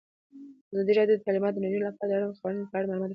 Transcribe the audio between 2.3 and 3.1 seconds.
قوانینو په اړه معلومات ورکړي.